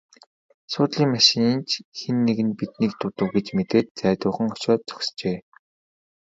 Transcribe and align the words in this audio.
Суудлын 0.71 1.09
машин 1.13 1.55
ч 1.69 1.71
хэн 1.99 2.15
нэг 2.25 2.37
нь 2.47 2.57
биднийг 2.59 2.91
дуудав 2.99 3.29
гэж 3.35 3.47
мэдээд 3.57 3.87
зайдуухан 3.99 4.47
очоод 4.55 4.81
зогсжээ. 4.89 5.37